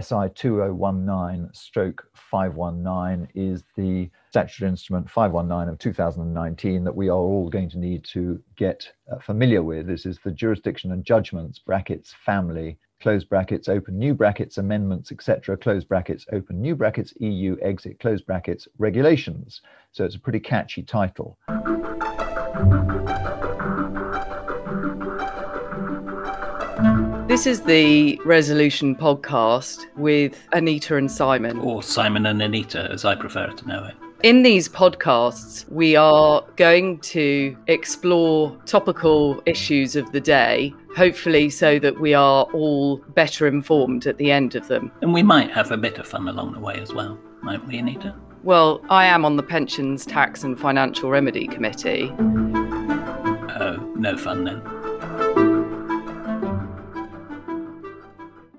[0.00, 7.48] SI 2019 stroke 519 is the statutory instrument 519 of 2019 that we are all
[7.48, 9.86] going to need to get uh, familiar with.
[9.86, 15.56] This is the jurisdiction and judgments, brackets, family, close brackets, open new brackets, amendments, etc.,
[15.56, 19.60] close brackets, open new brackets, EU, exit, close brackets, regulations.
[19.92, 21.38] So it's a pretty catchy title.
[27.34, 31.58] This is the Resolution podcast with Anita and Simon.
[31.58, 33.96] Or Simon and Anita, as I prefer to know it.
[34.22, 41.80] In these podcasts, we are going to explore topical issues of the day, hopefully, so
[41.80, 44.92] that we are all better informed at the end of them.
[45.02, 47.78] And we might have a bit of fun along the way as well, might we,
[47.78, 48.14] Anita?
[48.44, 52.12] Well, I am on the Pensions, Tax and Financial Remedy Committee.
[53.58, 54.83] Oh, no fun then.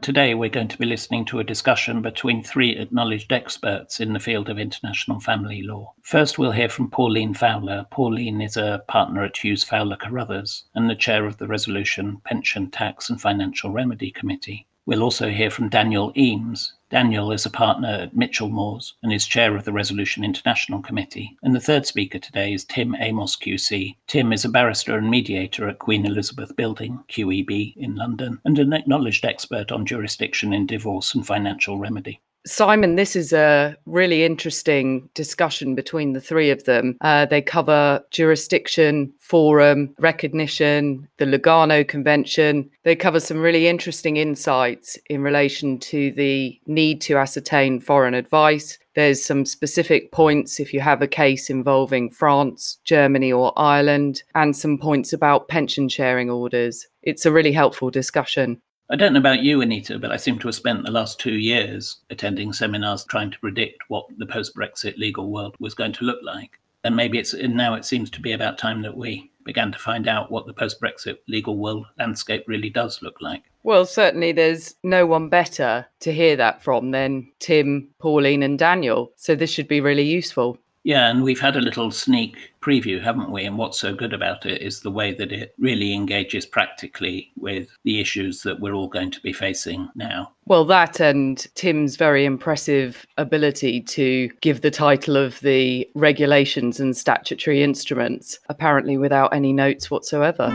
[0.05, 4.19] Today, we're going to be listening to a discussion between three acknowledged experts in the
[4.19, 5.95] field of international family law.
[6.03, 7.87] First, we'll hear from Pauline Fowler.
[7.89, 12.69] Pauline is a partner at Hughes Fowler Carruthers and the chair of the Resolution, Pension,
[12.69, 14.67] Tax and Financial Remedy Committee.
[14.85, 16.74] We'll also hear from Daniel Eames.
[16.91, 21.35] Daniel is a partner at Mitchell Moores and is chair of the Resolution International Committee.
[21.41, 23.95] And the third speaker today is Tim Amos QC.
[24.05, 28.71] Tim is a barrister and mediator at Queen Elizabeth Building, QEB, in London, and an
[28.71, 32.21] acknowledged expert on jurisdiction in divorce and financial remedy.
[32.47, 36.95] Simon, this is a really interesting discussion between the three of them.
[37.01, 42.69] Uh, they cover jurisdiction, forum, recognition, the Lugano Convention.
[42.83, 48.77] They cover some really interesting insights in relation to the need to ascertain foreign advice.
[48.93, 54.55] There's some specific points if you have a case involving France, Germany, or Ireland, and
[54.55, 56.87] some points about pension sharing orders.
[57.01, 58.61] It's a really helpful discussion.
[58.87, 61.33] I don't know about you, Anita, but I seem to have spent the last two
[61.33, 66.05] years attending seminars trying to predict what the post Brexit legal world was going to
[66.05, 66.59] look like.
[66.83, 70.07] And maybe it's now it seems to be about time that we began to find
[70.07, 73.43] out what the post Brexit legal world landscape really does look like.
[73.63, 79.11] Well, certainly there's no one better to hear that from than Tim, Pauline, and Daniel.
[79.15, 80.59] So this should be really useful.
[80.85, 83.43] Yeah, and we've had a little sneak preview, haven't we?
[83.43, 87.69] And what's so good about it is the way that it really engages practically with
[87.83, 90.31] the issues that we're all going to be facing now.
[90.45, 96.95] Well, that and Tim's very impressive ability to give the title of the regulations and
[96.95, 100.51] statutory instruments, apparently without any notes whatsoever.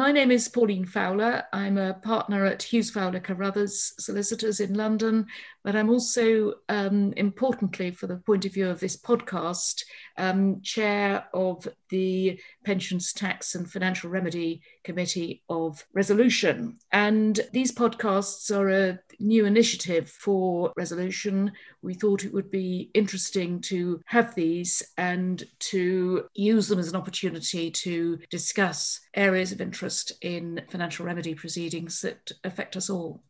[0.00, 1.44] My name is Pauline Fowler.
[1.52, 5.26] I'm a partner at Hughes Fowler Carruthers Solicitors in London,
[5.62, 9.84] but I'm also, um, importantly, for the point of view of this podcast,
[10.16, 16.78] um, chair of the Pensions, Tax and Financial Remedy Committee of Resolution.
[16.92, 21.52] And these podcasts are a new initiative for Resolution.
[21.82, 26.96] We thought it would be interesting to have these and to use them as an
[26.96, 33.22] opportunity to discuss areas of interest in financial remedy proceedings that affect us all.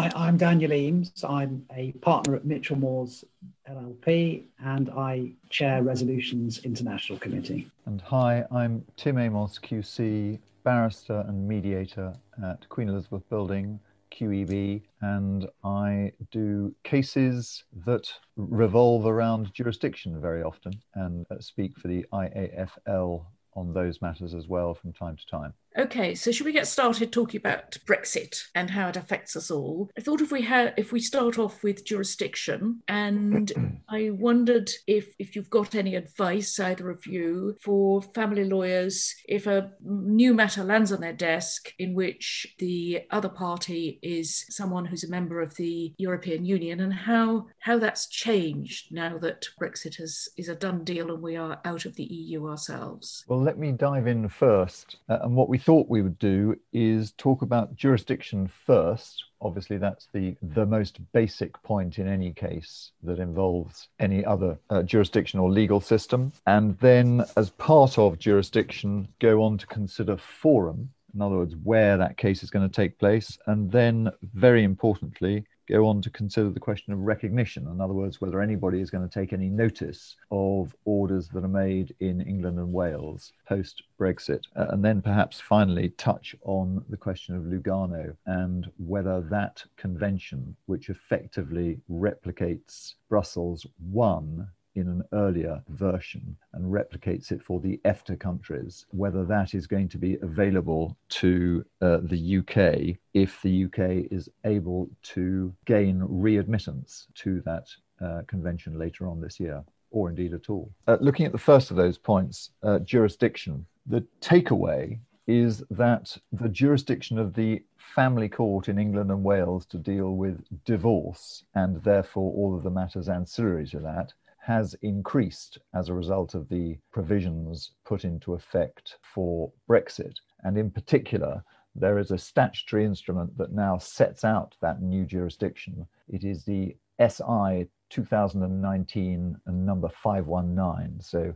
[0.00, 1.24] Hi, I'm Daniel Eames.
[1.28, 3.24] I'm a partner at Mitchell Moores
[3.68, 7.68] LLP and I chair Resolutions International Committee.
[7.84, 12.14] And hi, I'm Tim Amos, QC, barrister and mediator
[12.46, 13.80] at Queen Elizabeth Building,
[14.12, 22.06] QEB, and I do cases that revolve around jurisdiction very often and speak for the
[22.12, 23.24] IAFL
[23.56, 25.52] on those matters as well from time to time.
[25.76, 29.90] Okay, so should we get started talking about Brexit and how it affects us all?
[29.96, 35.14] I thought if we had if we start off with jurisdiction, and I wondered if
[35.18, 40.64] if you've got any advice, either of you, for family lawyers if a new matter
[40.64, 45.54] lands on their desk in which the other party is someone who's a member of
[45.56, 50.82] the European Union, and how how that's changed now that Brexit has, is a done
[50.82, 53.24] deal and we are out of the EU ourselves.
[53.28, 57.12] Well, let me dive in first, uh, and what we thought we would do is
[57.18, 59.22] talk about jurisdiction first.
[59.42, 64.82] Obviously, that's the, the most basic point in any case that involves any other uh,
[64.82, 66.32] jurisdiction or legal system.
[66.46, 71.98] And then, as part of jurisdiction, go on to consider forum, in other words, where
[71.98, 73.36] that case is going to take place.
[73.44, 77.68] And then, very importantly, go on to consider the question of recognition.
[77.68, 81.48] In other words, whether anybody is going to take any notice of orders that are
[81.48, 84.42] made in England and Wales post Brexit.
[84.56, 90.56] Uh, and then perhaps finally touch on the question of Lugano and whether that convention,
[90.66, 94.48] which effectively replicates Brussels 1
[94.78, 99.88] in an earlier version and replicates it for the EFTA countries, whether that is going
[99.88, 107.06] to be available to uh, the UK if the UK is able to gain readmittance
[107.14, 107.66] to that
[108.00, 110.70] uh, convention later on this year, or indeed at all.
[110.86, 116.48] Uh, looking at the first of those points, uh, jurisdiction, the takeaway is that the
[116.48, 122.32] jurisdiction of the family court in England and Wales to deal with divorce and therefore
[122.32, 124.12] all of the matters ancillary to that
[124.48, 130.14] has increased as a result of the provisions put into effect for Brexit.
[130.42, 135.86] And in particular, there is a statutory instrument that now sets out that new jurisdiction.
[136.08, 140.98] It is the SI 2019 and number 519.
[141.02, 141.34] So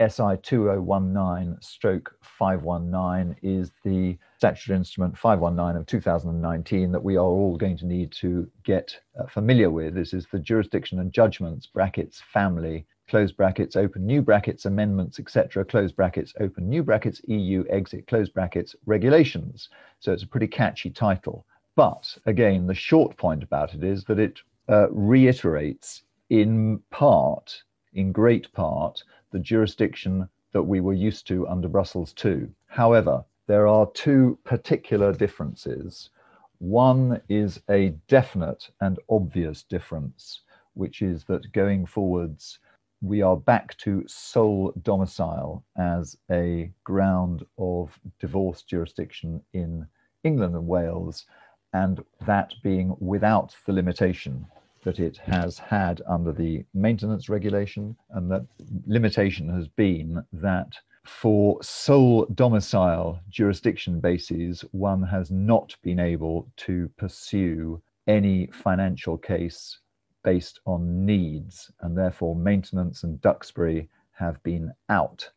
[0.00, 7.56] SI 2019 stroke 519 is the statutory instrument 519 of 2019 that we are all
[7.56, 9.94] going to need to get uh, familiar with.
[9.94, 15.64] This is the jurisdiction and judgments, brackets, family, close brackets, open new brackets, amendments, etc.,
[15.64, 19.68] close brackets, open new brackets, EU, exit, close brackets, regulations.
[20.00, 21.46] So it's a pretty catchy title.
[21.76, 27.62] But again, the short point about it is that it uh, reiterates in part,
[27.92, 29.02] in great part,
[29.34, 32.46] the jurisdiction that we were used to under Brussels II.
[32.68, 36.10] However, there are two particular differences.
[36.58, 40.42] One is a definite and obvious difference,
[40.74, 42.60] which is that going forwards,
[43.02, 49.84] we are back to sole domicile as a ground of divorce jurisdiction in
[50.22, 51.26] England and Wales,
[51.72, 54.46] and that being without the limitation
[54.84, 58.46] that it has had under the maintenance regulation, and that
[58.86, 66.90] limitation has been that for sole domicile jurisdiction bases, one has not been able to
[66.96, 69.78] pursue any financial case
[70.22, 75.28] based on needs, and therefore maintenance and Duxbury have been out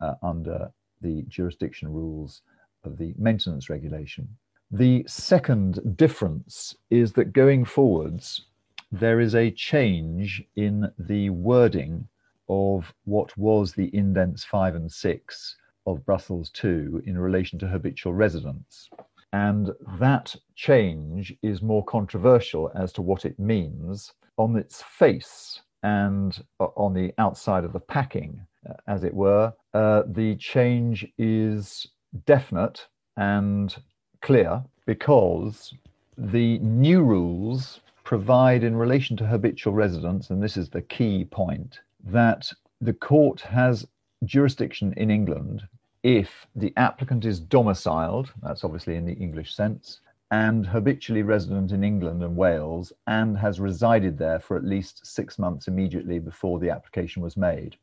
[0.00, 0.72] uh, under
[1.02, 2.42] the jurisdiction rules
[2.84, 4.28] of the maintenance regulation.
[4.70, 8.46] The second difference is that going forwards,
[8.92, 12.06] there is a change in the wording
[12.48, 15.56] of what was the indents 5 and 6
[15.86, 18.88] of Brussels 2 in relation to habitual residence.
[19.32, 19.70] And
[20.00, 26.92] that change is more controversial as to what it means on its face and on
[26.92, 28.44] the outside of the packing,
[28.88, 29.52] as it were.
[29.72, 31.86] Uh, the change is
[32.26, 32.86] definite
[33.16, 33.76] and
[34.20, 35.72] clear because
[36.18, 41.78] the new rules provide in relation to habitual residence, and this is the key point,
[42.02, 43.86] that the court has
[44.24, 45.62] jurisdiction in England
[46.02, 50.00] if the applicant is domiciled, that's obviously in the English sense,
[50.32, 55.38] and habitually resident in England and Wales and has resided there for at least six
[55.38, 57.76] months immediately before the application was made.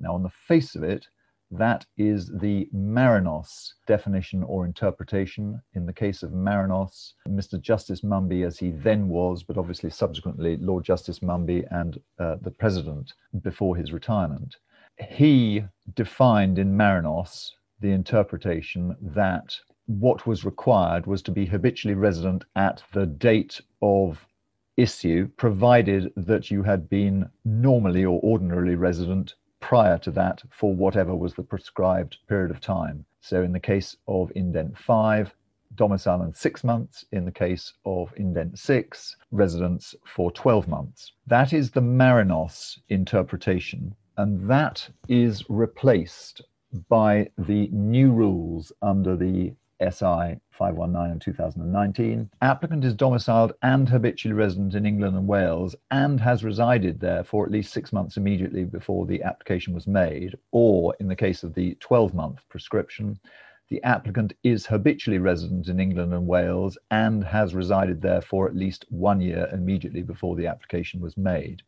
[0.00, 1.06] Now, on the face of it,
[1.52, 5.60] that is the Marinos definition or interpretation.
[5.74, 7.60] In the case of Marinos, Mr.
[7.60, 12.50] Justice Munby, as he then was, but obviously subsequently Lord Justice Munby and uh, the
[12.50, 13.12] President
[13.42, 14.56] before his retirement,
[15.10, 15.64] he
[15.94, 17.50] defined in Marinos
[17.80, 19.54] the interpretation that
[19.86, 24.26] what was required was to be habitually resident at the date of
[24.76, 31.16] issue, provided that you had been normally or ordinarily resident prior to that for whatever
[31.16, 33.06] was the prescribed period of time.
[33.22, 35.34] So in the case of indent 5,
[35.74, 37.04] domicile and six months.
[37.12, 41.12] In the case of indent 6, residence for 12 months.
[41.26, 46.42] That is the Marinos interpretation, and that is replaced
[46.88, 49.54] by the new rules under the
[49.90, 52.30] SI 519 in 2019.
[52.40, 57.44] Applicant is domiciled and habitually resident in England and Wales and has resided there for
[57.44, 61.54] at least six months immediately before the application was made, or in the case of
[61.54, 63.18] the 12 month prescription,
[63.68, 68.54] the applicant is habitually resident in England and Wales and has resided there for at
[68.54, 71.62] least one year immediately before the application was made.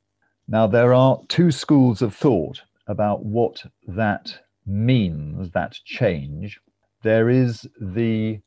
[0.46, 6.60] Now, there are two schools of thought about what that means, that change
[7.04, 8.40] there is the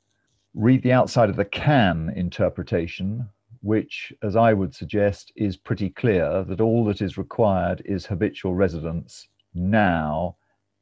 [0.56, 3.30] read the outside of the can interpretation,
[3.62, 8.56] which, as I would suggest, is pretty clear that all that is required is habitual
[8.56, 10.36] residence now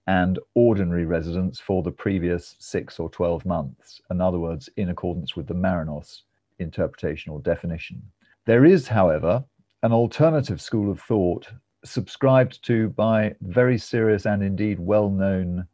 [0.07, 3.99] and ordinary residence for the previous six or 12 months.
[4.09, 6.21] In other words, in accordance with the Marinos
[6.59, 8.01] interpretation or definition.
[8.45, 9.43] There is, however,
[9.83, 11.49] an alternative school of thought
[11.83, 15.67] subscribed to by very serious and indeed well known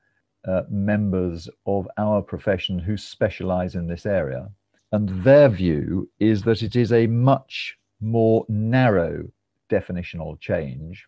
[0.47, 4.49] uh, members of our profession who specialize in this area.
[4.91, 9.23] And their view is that it is a much more narrow
[9.69, 11.07] definitional change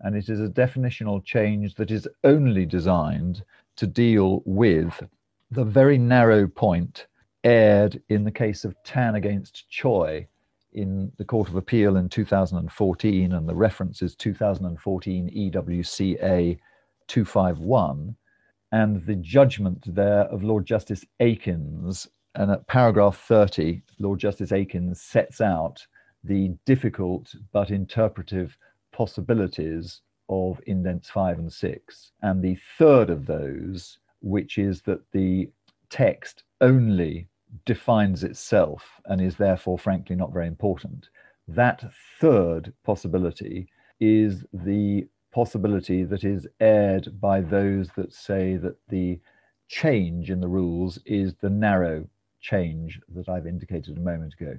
[0.00, 3.44] And it is a definitional change that is only designed
[3.76, 5.02] to deal with
[5.50, 7.06] the very narrow point
[7.44, 10.26] aired in the case of Tan against Choy
[10.72, 16.58] in the Court of Appeal in 2014, and the reference is 2014 EWCA
[17.08, 18.16] 251,
[18.72, 22.08] and the judgment there of Lord Justice Aikens.
[22.36, 25.84] And at paragraph 30, Lord Justice Aikens sets out
[26.22, 28.56] the difficult but interpretive
[28.92, 32.12] possibilities of indents 5 and 6.
[32.22, 35.50] And the third of those, which is that the
[35.88, 37.26] text only
[37.64, 41.08] defines itself and is therefore, frankly, not very important.
[41.48, 41.82] That
[42.20, 43.66] third possibility
[43.98, 49.18] is the possibility that is aired by those that say that the
[49.68, 52.08] change in the rules is the narrow
[52.40, 54.54] change that I've indicated a moment ago.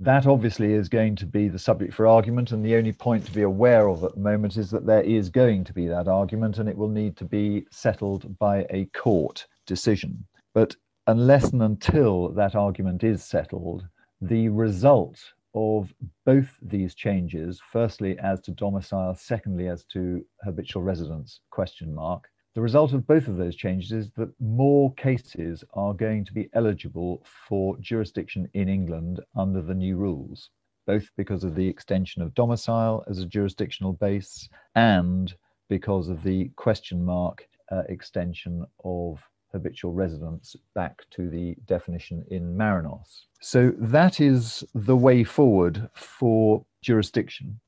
[0.00, 3.32] That obviously is going to be the subject for argument, and the only point to
[3.32, 6.58] be aware of at the moment is that there is going to be that argument
[6.58, 10.24] and it will need to be settled by a court decision.
[10.54, 10.76] But
[11.08, 13.86] unless and until that argument is settled,
[14.20, 15.18] the result
[15.54, 15.92] of
[16.24, 22.62] both these changes, firstly as to domicile, secondly as to habitual residence, question mark, the
[22.62, 27.24] result of both of those changes is that more cases are going to be eligible
[27.48, 30.50] for jurisdiction in England under the new rules,
[30.86, 35.34] both because of the extension of domicile as a jurisdictional base and
[35.68, 42.56] because of the question mark uh, extension of habitual residence back to the definition in
[42.56, 43.26] Marinos.
[43.40, 47.60] So that is the way forward for jurisdiction.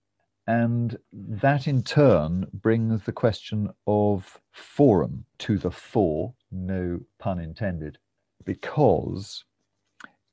[0.46, 7.98] And that in turn brings the question of forum to the fore, no pun intended,
[8.44, 9.44] because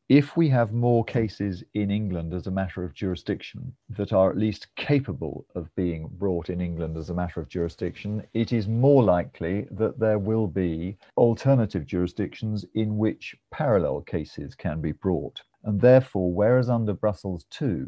[0.09, 4.37] if we have more cases in England as a matter of jurisdiction that are at
[4.37, 9.03] least capable of being brought in England as a matter of jurisdiction, it is more
[9.03, 15.41] likely that there will be alternative jurisdictions in which parallel cases can be brought.
[15.65, 17.83] And therefore, whereas under Brussels II,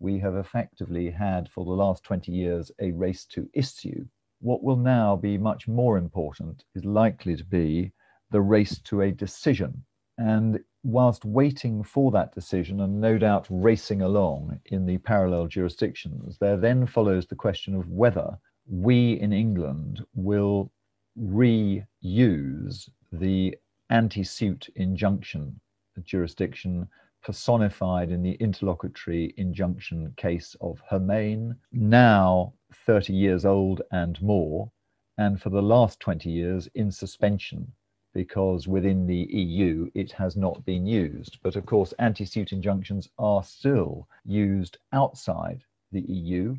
[0.00, 4.04] we have effectively had for the last 20 years a race to issue,
[4.42, 7.90] what will now be much more important is likely to be
[8.30, 9.82] the race to a decision.
[10.18, 16.36] And whilst waiting for that decision and no doubt racing along in the parallel jurisdictions,
[16.38, 18.38] there then follows the question of whether
[18.68, 20.70] we in England will
[21.18, 23.56] reuse the
[23.88, 25.58] anti suit injunction
[26.02, 26.86] jurisdiction
[27.22, 32.52] personified in the interlocutory injunction case of Hemain, now
[32.86, 34.70] 30 years old and more,
[35.16, 37.72] and for the last 20 years in suspension
[38.14, 41.38] because within the EU it has not been used.
[41.42, 46.56] But of course, anti suit injunctions are still used outside the EU,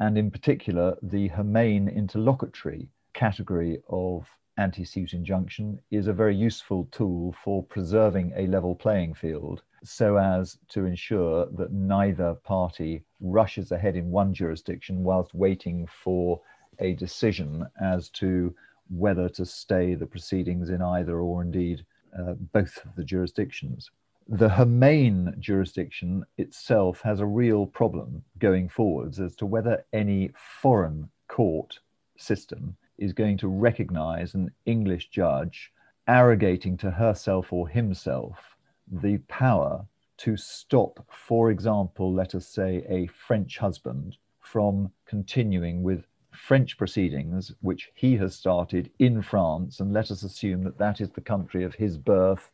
[0.00, 6.88] and in particular, the Hemain interlocutory category of anti suit injunction is a very useful
[6.90, 13.70] tool for preserving a level playing field so as to ensure that neither party rushes
[13.70, 16.40] ahead in one jurisdiction whilst waiting for
[16.80, 18.54] a decision as to
[18.88, 21.84] whether to stay the proceedings in either or indeed
[22.18, 23.90] uh, both of the jurisdictions.
[24.28, 31.08] The Hemain jurisdiction itself has a real problem going forwards as to whether any foreign
[31.28, 31.78] court
[32.16, 35.72] system is going to recognize an English judge
[36.08, 38.56] arrogating to herself or himself
[38.90, 39.86] the power
[40.18, 47.52] to stop, for example, let us say, a French husband from continuing with French proceedings,
[47.60, 51.64] which he has started in France, and let us assume that that is the country
[51.64, 52.50] of his birth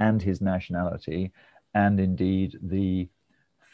[0.00, 1.32] and his nationality,
[1.74, 3.08] and indeed the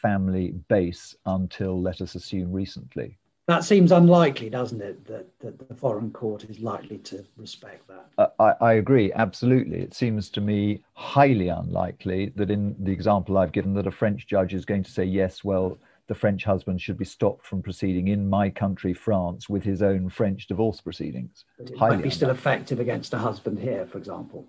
[0.01, 3.17] family base until, let us assume, recently.
[3.47, 8.05] That seems unlikely, doesn't it, that, that the foreign court is likely to respect that?
[8.17, 9.79] Uh, I, I agree, absolutely.
[9.81, 14.27] It seems to me highly unlikely that in the example I've given, that a French
[14.27, 18.09] judge is going to say, yes, well, the French husband should be stopped from proceeding
[18.09, 21.45] in my country, France, with his own French divorce proceedings.
[21.57, 24.47] But it Highly might be still effective against a husband here, for example.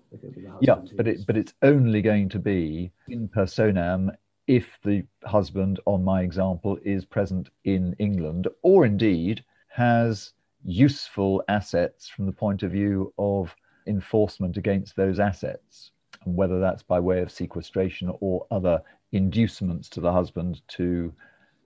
[0.59, 4.13] Yeah, but it, but it's only going to be in personam
[4.47, 10.33] if the husband, on my example, is present in England, or indeed has
[10.63, 13.55] useful assets from the point of view of
[13.87, 15.91] enforcement against those assets,
[16.25, 18.81] and whether that's by way of sequestration or other
[19.11, 21.13] inducements to the husband to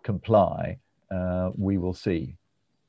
[0.03, 0.77] comply,
[1.11, 2.35] uh, we will see.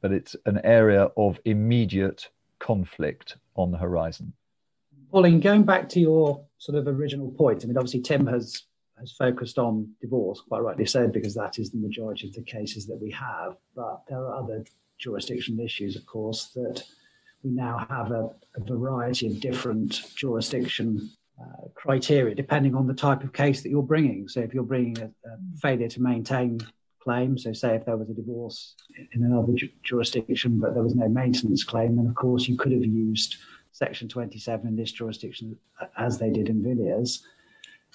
[0.00, 4.33] But it's an area of immediate conflict on the horizon.
[5.11, 8.62] Pauline, going back to your sort of original point, I mean, obviously Tim has
[8.99, 12.87] has focused on divorce, quite rightly said, because that is the majority of the cases
[12.87, 13.57] that we have.
[13.75, 14.62] But there are other
[14.99, 16.85] jurisdictional issues, of course, that
[17.43, 23.25] we now have a, a variety of different jurisdiction uh, criteria depending on the type
[23.25, 24.29] of case that you're bringing.
[24.29, 26.61] So if you're bringing a, a failure to maintain
[27.00, 28.75] claim, so say if there was a divorce
[29.12, 32.73] in another ju- jurisdiction but there was no maintenance claim, then of course you could
[32.73, 33.37] have used
[33.73, 35.57] Section 27 in this jurisdiction
[35.97, 37.25] as they did in Villiers.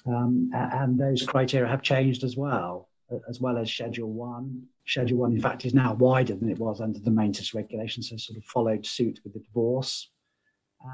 [0.06, 2.88] Um, and those criteria have changed as well,
[3.28, 4.62] as well as Schedule 1.
[4.86, 8.16] Schedule 1, in fact, is now wider than it was under the maintenance regulations, so
[8.16, 10.08] sort of followed suit with the divorce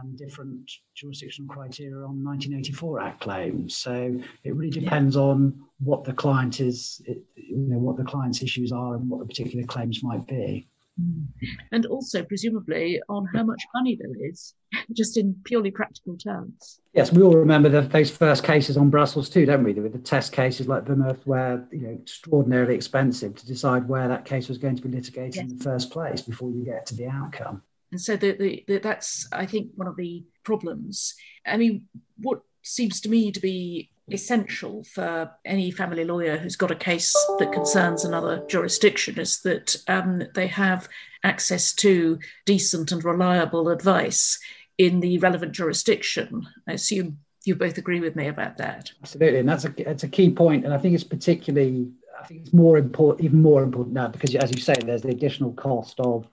[0.00, 3.76] and different jurisdictional criteria on 1984 Act claims.
[3.76, 8.72] So it really depends on what the client is, you know, what the client's issues
[8.72, 10.68] are and what the particular claims might be.
[11.00, 11.24] Mm.
[11.72, 14.54] And also, presumably, on how much money there is,
[14.92, 16.80] just in purely practical terms.
[16.92, 19.72] Yes, we all remember the, those first cases on Brussels too, don't we?
[19.72, 24.24] With the test cases like Wermuth, where you know extraordinarily expensive to decide where that
[24.24, 25.50] case was going to be litigated yes.
[25.50, 27.62] in the first place before you get to the outcome.
[27.92, 31.14] And so the, the, the, that's, I think, one of the problems.
[31.46, 31.86] I mean,
[32.18, 37.12] what seems to me to be essential for any family lawyer who's got a case
[37.38, 40.88] that concerns another jurisdiction is that um, they have
[41.22, 44.38] access to decent and reliable advice
[44.78, 46.46] in the relevant jurisdiction.
[46.66, 48.90] I assume you both agree with me about that.
[49.02, 52.42] Absolutely, and that's a that's a key point, and I think it's particularly I think
[52.42, 55.98] it's more important, even more important now because, as you say, there's the additional cost
[56.00, 56.26] of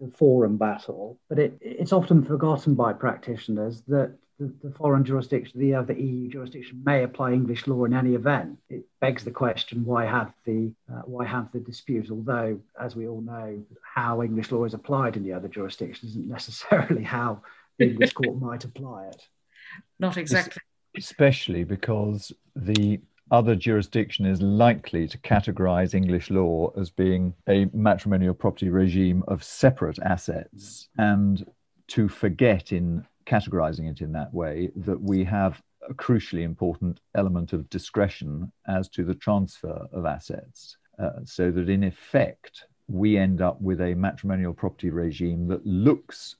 [0.00, 5.58] the forum battle, but it, it's often forgotten by practitioners that the, the, foreign jurisdiction,
[5.58, 8.58] the other EU jurisdiction, may apply English law in any event.
[8.70, 12.10] It begs the question: Why have the uh, why have the dispute?
[12.10, 16.28] Although, as we all know, how English law is applied in the other jurisdictions isn't
[16.28, 17.42] necessarily how
[17.78, 19.26] the English court might apply it.
[19.98, 20.62] Not exactly.
[20.96, 28.34] Especially because the other jurisdiction is likely to categorize English law as being a matrimonial
[28.34, 31.44] property regime of separate assets and
[31.88, 37.52] to forget in categorizing it in that way that we have a crucially important element
[37.52, 40.76] of discretion as to the transfer of assets.
[40.98, 46.36] Uh, so that in effect, we end up with a matrimonial property regime that looks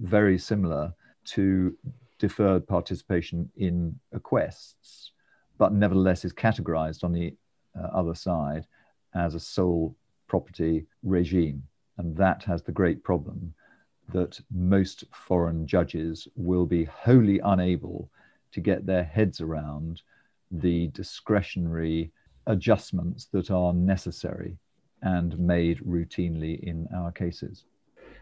[0.00, 0.92] very similar
[1.24, 1.76] to
[2.18, 5.12] deferred participation in acquests
[5.60, 7.36] but nevertheless is categorized on the
[7.78, 8.66] uh, other side
[9.14, 9.94] as a sole
[10.26, 11.62] property regime.
[11.98, 13.52] And that has the great problem
[14.10, 18.10] that most foreign judges will be wholly unable
[18.52, 20.00] to get their heads around
[20.50, 22.10] the discretionary
[22.46, 24.56] adjustments that are necessary
[25.02, 27.64] and made routinely in our cases.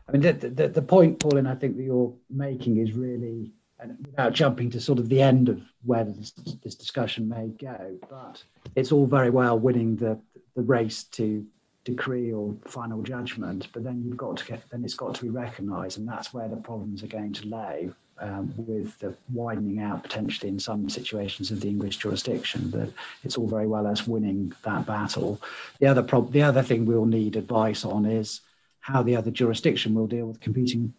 [0.09, 3.96] I mean, the, the, the point, Pauline, I think that you're making is really and
[4.06, 6.32] without jumping to sort of the end of where this,
[6.64, 8.42] this discussion may go, but
[8.74, 10.18] it's all very well winning the,
[10.56, 11.46] the race to
[11.84, 15.30] decree or final judgment, but then you've got to get, then it's got to be
[15.30, 17.90] recognised, and that's where the problems are going to lay.
[18.20, 23.38] Um, with the widening out potentially in some situations of the English jurisdiction, that it's
[23.38, 25.40] all very well us winning that battle.
[25.78, 28.40] The other prob- the other thing we'll need advice on is
[28.80, 30.94] how the other jurisdiction will deal with competing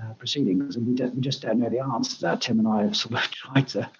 [0.00, 2.40] uh, proceedings, and we, don't, we just don't know the answer to that.
[2.40, 3.90] Tim and I have sort of tried to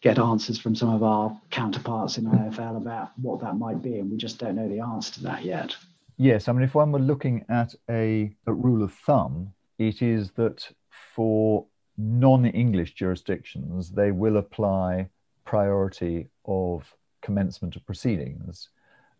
[0.00, 4.10] get answers from some of our counterparts in IFL about what that might be, and
[4.10, 5.76] we just don't know the answer to that yet.
[6.16, 10.30] Yes, I mean, if one were looking at a, a rule of thumb, it is
[10.32, 10.68] that
[11.14, 11.64] for
[11.96, 15.08] non-English jurisdictions, they will apply
[15.44, 16.92] priority of
[17.22, 18.68] commencement of proceedings.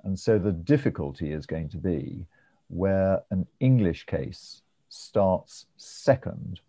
[0.04, 2.26] And so the difficulty is going to be
[2.68, 6.60] where an English case starts second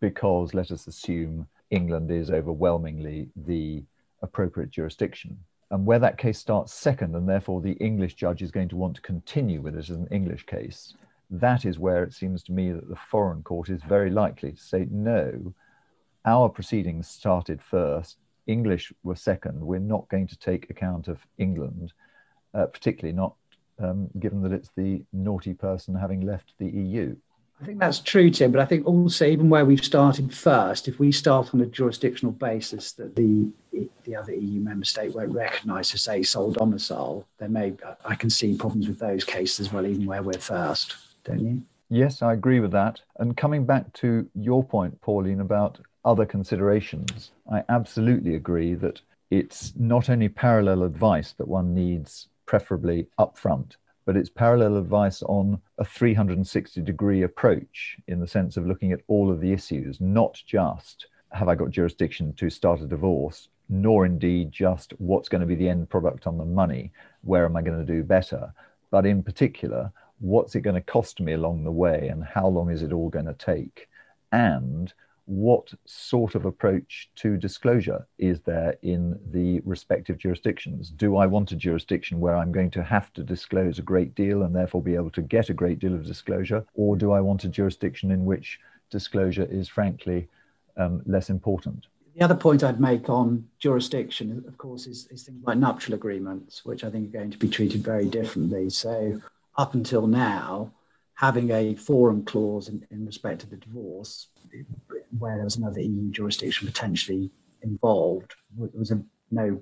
[0.00, 3.82] because let us assume England is overwhelmingly the
[4.22, 5.38] appropriate jurisdiction.
[5.70, 8.96] And where that case starts second, and therefore the English judge is going to want
[8.96, 10.94] to continue with it as an English case,
[11.30, 14.60] that is where it seems to me that the foreign court is very likely to
[14.60, 15.54] say, no,
[16.24, 21.92] our proceedings started first, English were second, we're not going to take account of England,
[22.52, 23.34] uh, particularly not
[23.78, 27.14] um, given that it's the naughty person having left the EU.
[27.60, 28.52] I think that's true, Tim.
[28.52, 32.32] But I think also, even where we've started first, if we start on a jurisdictional
[32.32, 33.50] basis that the
[34.04, 38.30] the other EU member state won't recognise as a sole domicile, there may I can
[38.30, 40.96] see problems with those cases as well, even where we're first.
[41.24, 41.62] Don't you?
[41.90, 43.00] Yes, I agree with that.
[43.18, 49.72] And coming back to your point, Pauline, about other considerations, I absolutely agree that it's
[49.76, 55.84] not only parallel advice that one needs, preferably upfront, but it's parallel advice on a
[55.84, 61.06] 360 degree approach in the sense of looking at all of the issues, not just
[61.32, 65.54] have I got jurisdiction to start a divorce, nor indeed just what's going to be
[65.54, 68.52] the end product on the money, where am I going to do better,
[68.90, 72.70] but in particular, what's it going to cost me along the way and how long
[72.70, 73.88] is it all going to take?
[74.32, 74.92] And
[75.30, 80.90] what sort of approach to disclosure is there in the respective jurisdictions?
[80.90, 84.42] Do I want a jurisdiction where I'm going to have to disclose a great deal
[84.42, 86.66] and therefore be able to get a great deal of disclosure?
[86.74, 88.58] Or do I want a jurisdiction in which
[88.90, 90.28] disclosure is frankly
[90.76, 91.86] um, less important?
[92.16, 96.64] The other point I'd make on jurisdiction, of course, is, is things like nuptial agreements,
[96.64, 98.68] which I think are going to be treated very differently.
[98.68, 99.20] So,
[99.56, 100.72] up until now,
[101.20, 104.28] having a forum clause in, in respect of the divorce,
[105.18, 107.30] where there was another EU jurisdiction potentially
[107.60, 109.60] involved, was a, no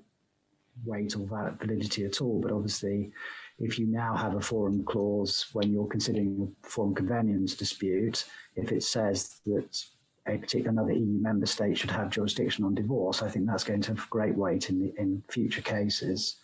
[0.85, 1.27] weight or
[1.61, 2.41] validity at all.
[2.41, 3.11] But obviously,
[3.59, 8.71] if you now have a forum clause when you're considering a forum conveniens dispute, if
[8.71, 9.85] it says that
[10.29, 13.83] a particular another EU member state should have jurisdiction on divorce, I think that's going
[13.83, 16.37] to have great weight in the, in future cases.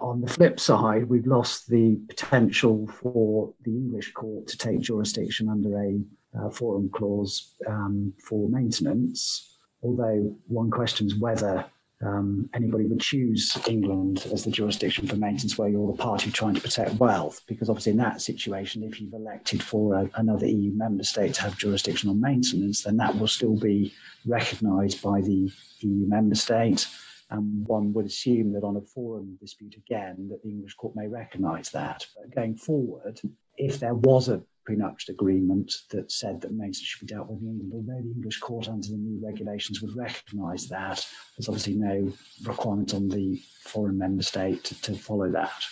[0.00, 5.48] On the flip side, we've lost the potential for the English court to take jurisdiction
[5.48, 6.00] under a
[6.38, 9.56] uh, forum clause um, for maintenance.
[9.82, 11.64] Although one questions whether
[12.02, 16.54] um, anybody would choose England as the jurisdiction for maintenance where you're the party trying
[16.54, 17.40] to protect wealth.
[17.46, 21.42] Because obviously, in that situation, if you've elected for a, another EU member state to
[21.42, 23.92] have jurisdiction on maintenance, then that will still be
[24.26, 25.50] recognised by the
[25.80, 26.86] EU member state.
[27.30, 31.06] And one would assume that on a forum dispute again, that the English court may
[31.06, 32.04] recognise that.
[32.16, 33.20] But going forward,
[33.56, 37.48] if there was a prenuptial agreement that said that maintenance should be dealt with in
[37.48, 42.12] England, although the English court under the new regulations would recognise that, there's obviously no
[42.44, 45.62] requirement on the foreign member state to, to follow that.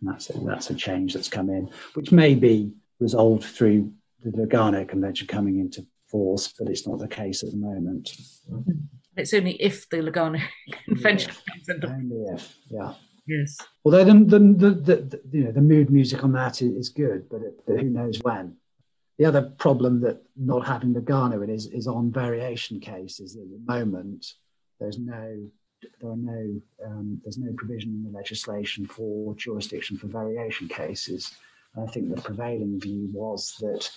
[0.00, 3.92] And that's a, that's a change that's come in, which may be resolved through
[4.24, 8.16] the Lugano Convention coming into force, but it's not the case at the moment.
[8.50, 8.72] Mm-hmm.
[9.16, 10.40] It's only if the Lugano
[10.84, 12.94] Convention yeah, comes into Only if, yeah.
[13.26, 13.56] Yes.
[13.84, 17.42] Although the, the, the, the, you know the mood music on that is, good, but,
[17.42, 18.56] it, but who knows when.
[19.18, 23.36] The other problem that not having Lugano in is, is on variation cases.
[23.36, 24.26] At the moment,
[24.80, 25.46] there's no
[26.00, 31.32] there are no um, there's no provision in the legislation for jurisdiction for variation cases.
[31.80, 33.90] I think the prevailing view was that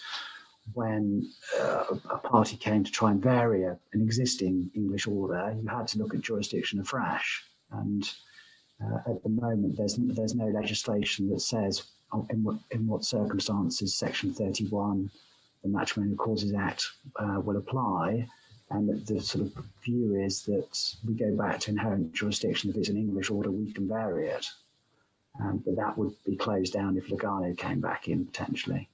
[0.73, 5.67] when uh, a party came to try and vary a, an existing English order, you
[5.67, 7.43] had to look at jurisdiction afresh.
[7.71, 8.10] And
[8.84, 11.84] uh, at the moment, there's there's no legislation that says
[12.30, 15.10] in what in what circumstances Section 31,
[15.63, 16.86] the Matrimonial Causes Act,
[17.17, 18.28] uh, will apply.
[18.71, 22.71] And the, the sort of view is that we go back to inherent jurisdiction.
[22.71, 24.47] If it's an English order, we can vary it.
[25.39, 28.89] Um, but that would be closed down if Lugano came back in potentially.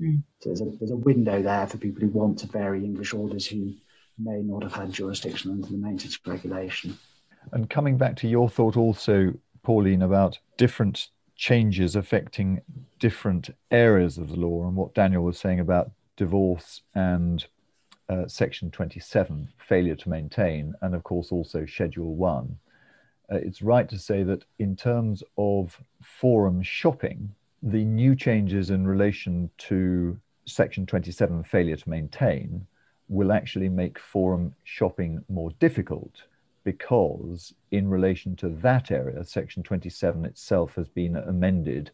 [0.00, 0.22] Mm.
[0.40, 3.46] So there's a, there's a window there for people who want to vary English orders
[3.46, 3.74] who
[4.18, 6.96] may not have had jurisdiction under the maintenance regulation.
[7.52, 9.32] And coming back to your thought also,
[9.62, 12.60] Pauline, about different changes affecting
[12.98, 17.46] different areas of the law and what Daniel was saying about divorce and
[18.08, 22.58] uh, Section 27, failure to maintain, and of course also Schedule 1.
[23.30, 28.86] Uh, it's right to say that in terms of forum shopping, the new changes in
[28.86, 32.66] relation to Section 27, failure to maintain,
[33.08, 36.22] will actually make forum shopping more difficult
[36.64, 41.90] because in relation to that area, Section 27 itself has been amended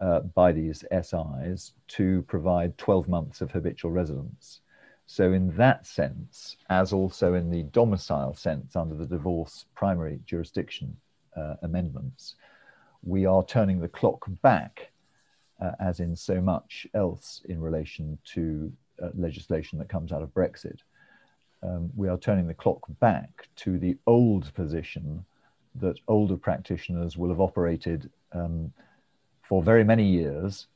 [0.00, 4.60] uh, by these SIs to provide 12 months of habitual residence.
[5.06, 10.96] So, in that sense, as also in the domicile sense under the divorce primary jurisdiction
[11.36, 12.36] uh, amendments,
[13.02, 14.89] we are turning the clock back,
[15.60, 20.32] uh, as in so much else in relation to uh, legislation that comes out of
[20.34, 20.78] Brexit
[21.62, 25.24] um, we are turning the clock back to the old position
[25.76, 28.72] that older practitioners will have operated um,
[29.42, 30.66] for very many years,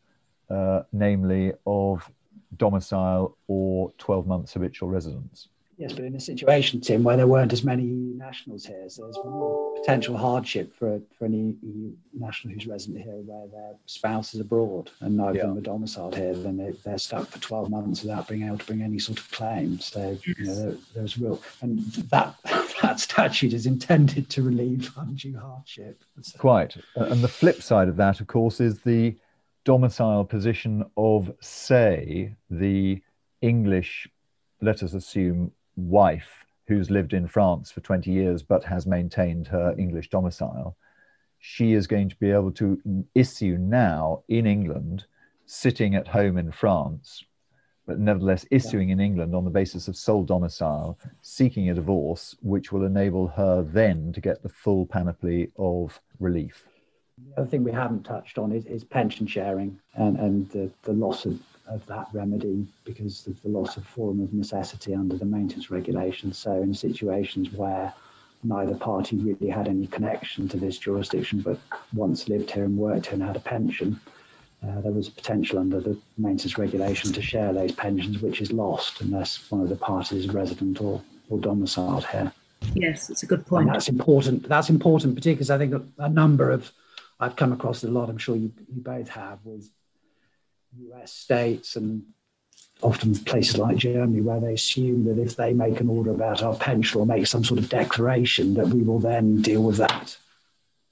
[0.50, 2.10] uh, namely of
[2.56, 5.48] domicile or 12 months habitual residence.
[5.76, 9.02] Yes, but in a situation, Tim, where there weren't as many EU nationals here, so
[9.02, 14.34] there's more potential hardship for, for any EU national who's resident here where their spouse
[14.34, 17.70] is abroad and neither of them are domiciled here, then they, they're stuck for 12
[17.70, 19.78] months without being able to bring any sort of claim.
[19.80, 22.36] So, you know, there, there's real, and that,
[22.82, 26.02] that statute is intended to relieve undue hardship.
[26.22, 26.38] So.
[26.38, 26.76] Quite.
[26.94, 29.16] And the flip side of that, of course, is the
[29.64, 33.02] domicile position of, say, the
[33.40, 34.08] English,
[34.60, 39.74] let us assume, wife who's lived in France for 20 years but has maintained her
[39.78, 40.76] English domicile,
[41.38, 45.04] she is going to be able to issue now in England,
[45.44, 47.22] sitting at home in France,
[47.86, 52.72] but nevertheless issuing in England on the basis of sole domicile, seeking a divorce, which
[52.72, 56.66] will enable her then to get the full panoply of relief.
[57.18, 60.94] The other thing we haven't touched on is, is pension sharing and, and the, the
[60.94, 65.24] loss of, of that remedy because of the loss of forum of necessity under the
[65.24, 66.38] maintenance regulations.
[66.38, 67.92] So, in situations where
[68.42, 71.58] neither party really had any connection to this jurisdiction, but
[71.94, 73.98] once lived here and worked here and had a pension,
[74.62, 79.00] uh, there was potential under the maintenance regulation to share those pensions, which is lost
[79.00, 82.32] unless one of the parties is resident or, or domiciled here.
[82.74, 83.66] Yes, it's a good point.
[83.66, 84.48] And that's important.
[84.48, 86.72] That's important, particularly because I think a, a, number of
[87.20, 88.08] I've come across a lot.
[88.08, 89.68] I'm sure you, you both have with
[90.78, 91.12] U.S.
[91.12, 92.02] states and
[92.82, 96.54] often places like Germany, where they assume that if they make an order about our
[96.56, 100.16] pension or make some sort of declaration, that we will then deal with that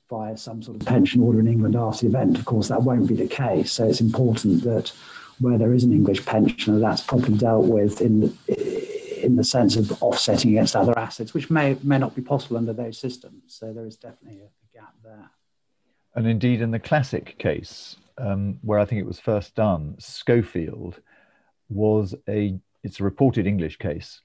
[0.08, 2.38] via some sort of pension order in England after the event.
[2.38, 3.72] Of course, that won't be the case.
[3.72, 4.92] So it's important that
[5.40, 9.76] where there is an English pensioner, that's properly dealt with in the, in the sense
[9.76, 13.42] of offsetting against other assets, which may may not be possible under those systems.
[13.46, 15.30] So there is definitely a gap there.
[16.14, 21.00] And indeed, in the classic case, um, where I think it was first done, Schofield
[21.68, 24.20] was a it's a reported English case.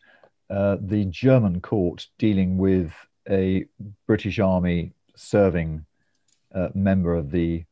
[0.50, 2.92] Uh, the German court dealing with
[3.30, 3.66] a
[4.06, 5.86] British Army serving
[6.54, 7.64] uh, member of the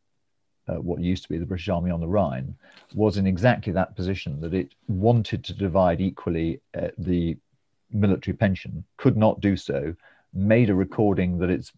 [0.67, 2.55] uh, what used to be the British Army on the Rhine
[2.93, 7.37] was in exactly that position that it wanted to divide equally uh, the
[7.91, 9.95] military pension, could not do so,
[10.33, 11.71] made a recording that its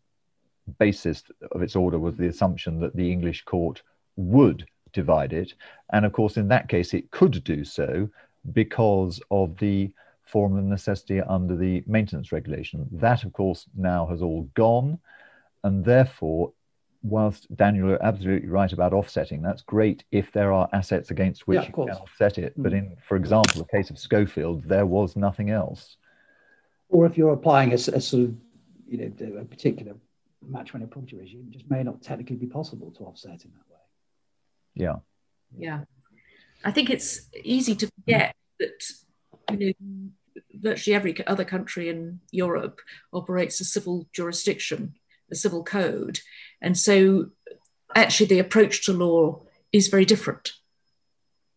[0.79, 3.81] basis of its order was the assumption that the English court
[4.15, 5.53] would divide it.
[5.93, 8.09] And of course, in that case, it could do so
[8.53, 9.91] because of the
[10.25, 12.87] forum of necessity under the maintenance regulation.
[12.91, 14.99] That, of course, now has all gone.
[15.63, 16.51] And therefore,
[17.01, 21.61] whilst Daniel, you're absolutely right about offsetting, that's great if there are assets against which
[21.61, 22.53] yeah, you can offset it.
[22.57, 25.97] But in, for example, the case of Schofield, there was nothing else.
[26.89, 28.35] Or if you're applying a, a sort of,
[28.87, 29.93] you know, a particular
[30.45, 33.79] matrimonial property regime, just may not technically be possible to offset in that way.
[34.75, 34.95] Yeah.
[35.57, 35.81] Yeah.
[36.63, 38.83] I think it's easy to forget that,
[39.51, 40.09] you know,
[40.53, 42.79] virtually every other country in Europe
[43.13, 44.93] operates a civil jurisdiction
[45.31, 46.19] a civil code.
[46.61, 47.27] And so
[47.95, 50.53] actually the approach to law is very different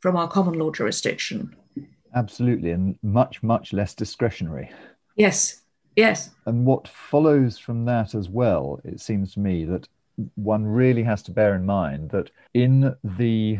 [0.00, 1.56] from our common law jurisdiction.
[2.14, 4.70] Absolutely, and much, much less discretionary.
[5.16, 5.59] Yes,
[5.96, 6.30] yes.
[6.46, 9.88] And what follows from that as well, it seems to me that
[10.34, 13.58] one really has to bear in mind that in the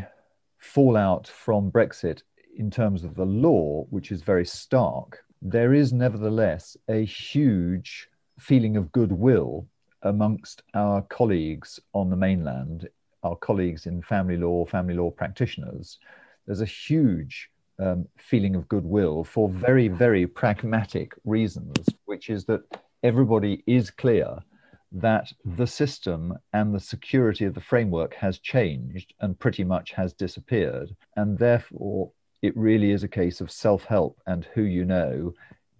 [0.59, 2.21] fallout from Brexit,
[2.57, 8.77] in terms of the law, which is very stark, there is nevertheless a huge feeling
[8.77, 9.65] of goodwill
[10.03, 12.87] amongst our colleagues on the mainland,
[13.23, 15.99] our colleagues in family law, family law practitioners,
[16.45, 17.50] there's a huge
[17.81, 22.61] um, feeling of goodwill for very, very pragmatic reasons, which is that
[23.03, 24.37] everybody is clear
[24.91, 30.13] that the system and the security of the framework has changed and pretty much has
[30.13, 30.95] disappeared.
[31.15, 35.33] And therefore, it really is a case of self help and who you know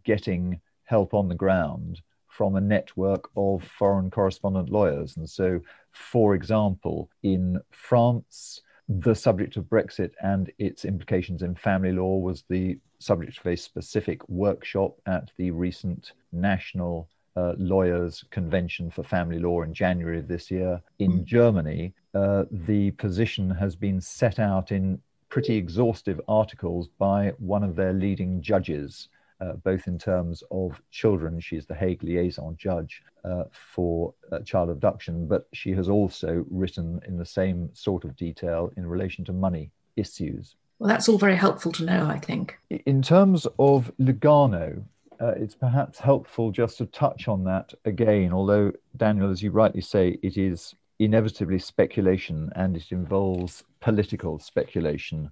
[0.03, 5.17] getting help on the ground from a network of foreign correspondent lawyers.
[5.17, 5.59] And so,
[5.91, 12.43] for example, in France, the subject of Brexit and its implications in family law was
[12.49, 19.39] the subject of a specific workshop at the recent National uh, Lawyers Convention for Family
[19.39, 20.81] Law in January of this year.
[20.99, 21.23] In mm.
[21.23, 27.75] Germany, uh, the position has been set out in pretty exhaustive articles by one of
[27.75, 29.07] their leading judges
[29.41, 31.39] uh, both in terms of children.
[31.39, 37.01] She's the Hague liaison judge uh, for uh, child abduction, but she has also written
[37.07, 40.55] in the same sort of detail in relation to money issues.
[40.79, 42.57] Well, that's all very helpful to know, I think.
[42.69, 44.83] In terms of Lugano,
[45.19, 49.81] uh, it's perhaps helpful just to touch on that again, although, Daniel, as you rightly
[49.81, 55.31] say, it is inevitably speculation and it involves political speculation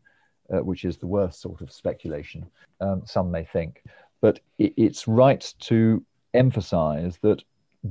[0.54, 2.46] uh, which is the worst sort of speculation,
[2.82, 3.84] um, some may think.
[4.22, 7.44] But it, it's right to emphasize that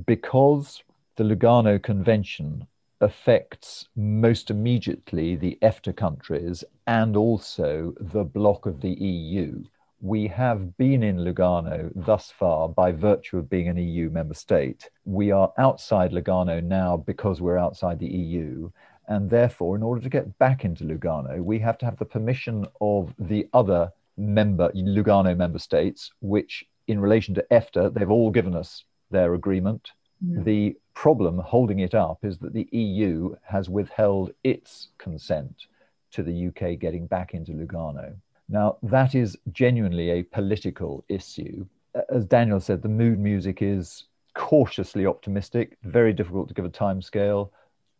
[0.05, 0.83] because
[1.15, 2.65] the Lugano Convention
[3.01, 9.63] affects most immediately the EFTA countries and also the bloc of the EU.
[10.01, 14.89] We have been in Lugano thus far by virtue of being an EU member state.
[15.05, 18.69] We are outside Lugano now because we're outside the EU.
[19.09, 22.67] And therefore, in order to get back into Lugano, we have to have the permission
[22.79, 28.55] of the other member Lugano member states, which in relation to EFTA, they've all given
[28.55, 29.91] us their agreement.
[30.21, 30.43] Yeah.
[30.43, 35.65] The problem holding it up is that the EU has withheld its consent
[36.11, 38.13] to the UK getting back into Lugano.
[38.47, 41.65] Now, that is genuinely a political issue.
[42.09, 44.03] As Daniel said, the mood music is
[44.35, 47.51] cautiously optimistic, very difficult to give a time scale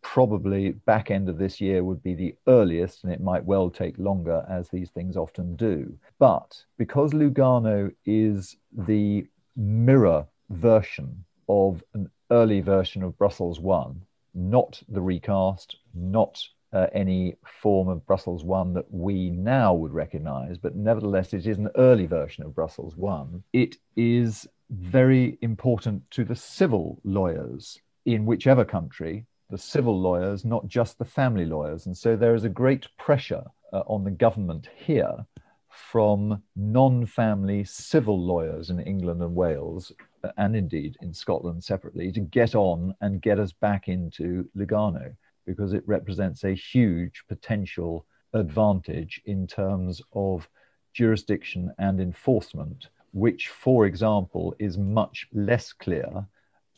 [0.02, 3.98] probably back end of this year would be the earliest, and it might well take
[3.98, 5.96] longer, as these things often do.
[6.18, 14.02] But because Lugano is the mirror version of an early version of Brussels 1,
[14.34, 16.40] not the recast, not
[16.72, 21.58] uh, any form of Brussels 1 that we now would recognize, but nevertheless, it is
[21.58, 23.42] an early version of Brussels 1.
[23.52, 30.66] It is very important to the civil lawyers in whichever country, the civil lawyers, not
[30.68, 31.86] just the family lawyers.
[31.86, 35.26] And so there is a great pressure uh, on the government here
[35.68, 39.92] from non family civil lawyers in England and Wales,
[40.24, 45.14] uh, and indeed in Scotland separately, to get on and get us back into Lugano
[45.46, 50.48] because it represents a huge potential advantage in terms of
[50.92, 56.26] jurisdiction and enforcement, which, for example, is much less clear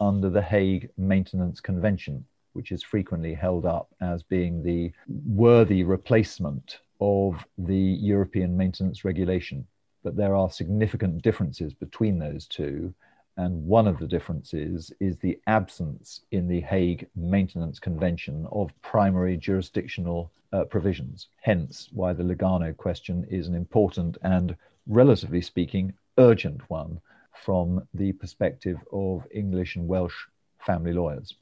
[0.01, 4.93] under the Hague Maintenance Convention, which is frequently held up as being the
[5.27, 9.67] worthy replacement of the European maintenance regulation.
[10.05, 12.95] But there are significant differences between those two.
[13.37, 19.37] And one of the differences is the absence in the Hague Maintenance Convention of primary
[19.37, 21.29] jurisdictional uh, provisions.
[21.41, 24.55] Hence, why the Lugano question is an important and,
[24.87, 27.01] relatively speaking, urgent one
[27.33, 30.27] from the perspective of English and Welsh
[30.59, 31.35] family lawyers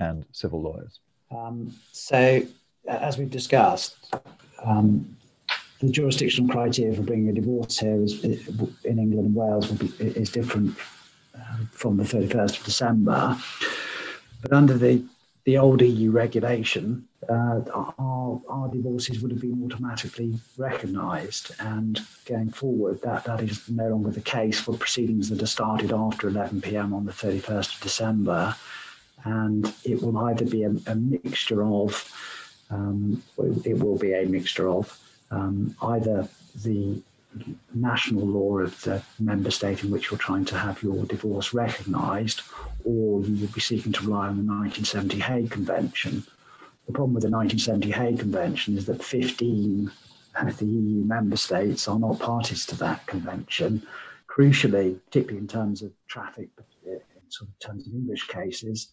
[0.00, 0.98] and civil lawyers.
[1.30, 2.42] Um, so,
[2.88, 4.12] as we've discussed,
[4.64, 5.16] um,
[5.80, 10.30] the jurisdictional criteria for bringing a divorce here is, in England and Wales be, is
[10.30, 10.76] different
[11.70, 13.36] from the 31st of December.
[14.42, 15.02] But under the,
[15.44, 21.52] the old EU regulation, uh, our, our divorces would have been automatically recognised.
[21.60, 25.92] And going forward, that, that is no longer the case for proceedings that are started
[25.92, 28.56] after 11 pm on the 31st of December.
[29.24, 32.10] And it will either be a, a mixture of,
[32.70, 33.22] um,
[33.64, 34.98] it will be a mixture of
[35.30, 36.28] um, either
[36.62, 37.02] the
[37.74, 42.42] national law of the member state in which you're trying to have your divorce recognised,
[42.84, 46.24] or you would be seeking to rely on the 1970 Hague Convention.
[46.86, 49.90] The problem with the 1970 Hague Convention is that 15
[50.36, 53.86] of the EU member states are not parties to that convention.
[54.28, 56.48] Crucially, particularly in terms of traffic,
[56.84, 58.88] in sort of terms of English cases,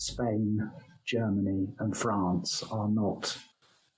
[0.00, 0.70] Spain,
[1.04, 3.36] Germany, and France are not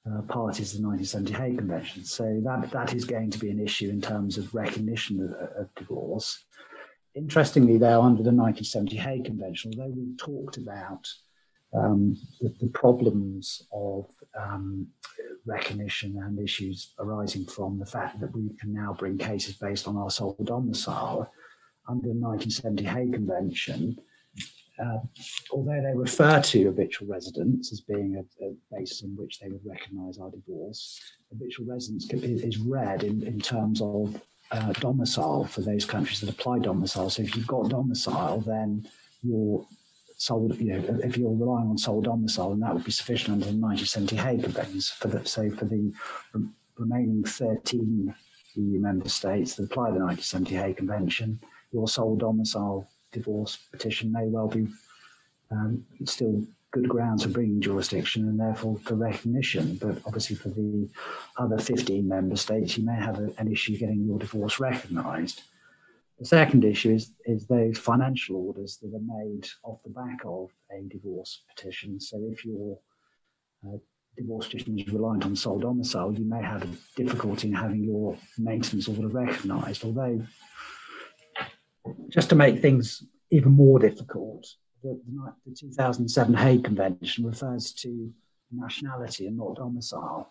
[0.05, 2.05] uh, parties to the 1970 Hague Convention.
[2.05, 5.75] So that, that is going to be an issue in terms of recognition of, of
[5.77, 6.45] divorce.
[7.15, 11.07] Interestingly, though, under the 1970 Hague Convention, although we talked about
[11.73, 14.89] um, the, the, problems of um,
[15.47, 19.97] recognition and issues arising from the fact that we can now bring cases based on
[19.97, 21.31] our sole domicile,
[21.89, 23.97] under the 1970 Hague Convention,
[24.83, 24.99] uh,
[25.53, 29.65] although they refer to habitual residence as being a, a basis on which they would
[29.65, 35.85] recognise our divorce, habitual residence is read in, in terms of uh, domicile for those
[35.85, 37.11] countries that apply domicile.
[37.11, 38.87] So if you've got domicile, then
[39.23, 39.65] you're
[40.17, 43.47] sole, you know, if you're relying on sole domicile, then that would be sufficient under
[43.47, 44.87] the 1970 Hague.
[44.99, 45.93] For the, so for the
[46.77, 48.15] remaining 13
[48.55, 51.41] EU member states that apply the 1970 Hague Convention,
[51.73, 54.67] your sole domicile divorce petition may well be
[55.51, 59.77] um, still good grounds for bringing jurisdiction and therefore for recognition.
[59.77, 60.89] But obviously, for the
[61.37, 65.43] other 15 member states, you may have a, an issue getting your divorce recognised.
[66.19, 70.51] The second issue is, is those financial orders that are made off the back of
[70.71, 72.01] a divorce petition.
[72.01, 72.79] So if your
[73.67, 73.79] uh,
[74.17, 78.89] divorce petition is reliant on sole domicile, you may have difficulty in having your maintenance
[78.89, 79.85] order recognised.
[79.85, 80.23] Although
[82.09, 84.47] just to make things even more difficult,
[84.83, 85.01] the,
[85.47, 88.13] the 2007 Hague Convention refers to
[88.51, 90.31] nationality and not domicile.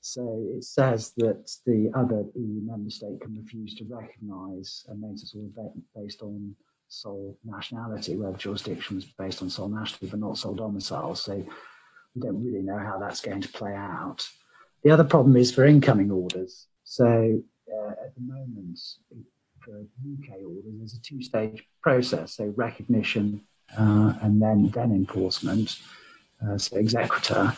[0.00, 5.34] So it says that the other EU member state can refuse to recognise a maintenance
[5.34, 6.54] order based on
[6.88, 11.14] sole nationality, where the jurisdiction was based on sole nationality but not sole domicile.
[11.14, 11.34] So
[12.14, 14.26] we don't really know how that's going to play out.
[14.84, 16.66] The other problem is for incoming orders.
[16.84, 18.78] So uh, at the moment,
[19.66, 22.36] for UK orders, there's a two-stage process.
[22.36, 23.42] So recognition
[23.76, 25.78] uh, and then then enforcement,
[26.42, 27.56] uh, so exequatur.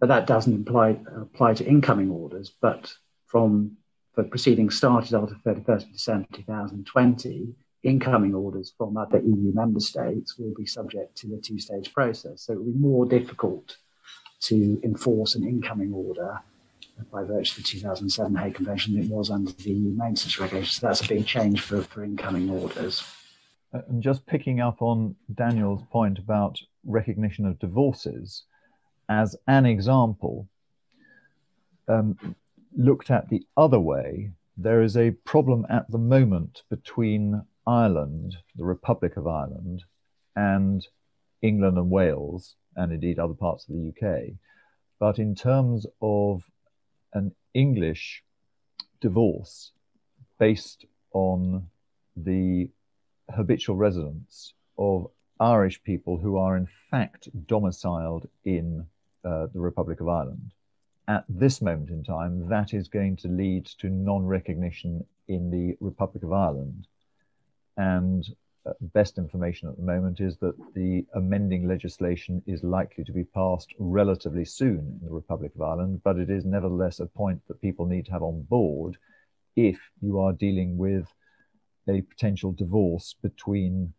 [0.00, 2.54] But that doesn't apply apply to incoming orders.
[2.60, 2.92] But
[3.26, 3.76] from
[4.14, 7.48] for proceedings started after 31st of December 2020,
[7.82, 12.42] incoming orders from other EU member states will be subject to the two-stage process.
[12.42, 13.76] So it will be more difficult
[14.42, 16.40] to enforce an incoming order
[17.10, 20.80] by virtue of the 2007 Hague Convention it was under the maintenance regulations.
[20.80, 23.04] So that's a big change for, for incoming orders.
[23.72, 28.44] Uh, and just picking up on Daniel's point about recognition of divorces
[29.08, 30.48] as an example,
[31.88, 32.36] um,
[32.76, 38.64] looked at the other way, there is a problem at the moment between Ireland, the
[38.64, 39.82] Republic of Ireland,
[40.36, 40.86] and
[41.42, 44.36] England and Wales, and indeed other parts of the UK.
[44.98, 46.44] But in terms of
[47.14, 48.22] an English
[49.00, 49.72] divorce
[50.38, 51.68] based on
[52.16, 52.68] the
[53.34, 55.10] habitual residence of
[55.40, 58.86] Irish people who are in fact domiciled in
[59.24, 60.52] uh, the Republic of Ireland.
[61.08, 65.76] At this moment in time, that is going to lead to non recognition in the
[65.80, 66.86] Republic of Ireland.
[67.76, 68.24] And
[68.66, 73.24] Uh, best information at the moment is that the amending legislation is likely to be
[73.24, 77.60] passed relatively soon in the Republic of Ireland, but it is nevertheless a point that
[77.60, 78.96] people need to have on board
[79.54, 81.06] if you are dealing with
[81.88, 83.92] a potential divorce between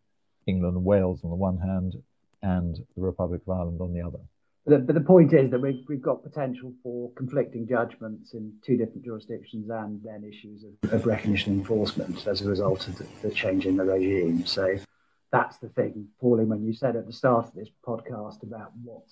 [0.46, 1.94] England and Wales on the one hand
[2.42, 4.18] and the Republic of Ireland on the other.
[4.66, 8.52] But the, but the point is that we've, we've got potential for conflicting judgments in
[8.64, 13.06] two different jurisdictions and then issues of, of recognition enforcement as a result of the,
[13.22, 14.44] the, change in the regime.
[14.44, 14.76] So
[15.30, 19.04] that's the thing, Pauline, when you said at the start of this podcast about what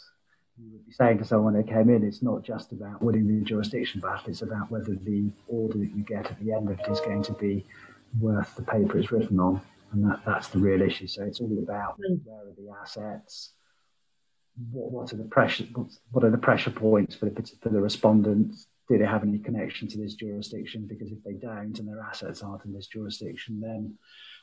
[0.58, 3.44] you would be saying to someone who came in, it's not just about winning the
[3.44, 6.88] jurisdiction battle, it's about whether the order that you get at the end of it
[6.90, 7.64] is going to be
[8.18, 9.60] worth the paper it's written on.
[9.92, 11.06] And that, that's the real issue.
[11.06, 12.18] So it's all about mm.
[12.24, 13.50] where are the assets,
[14.70, 15.64] what, what are the pressure
[16.10, 18.66] what are the pressure points for the for the respondents?
[18.88, 20.86] Do they have any connection to this jurisdiction?
[20.86, 23.96] Because if they don't and their assets aren't in this jurisdiction, then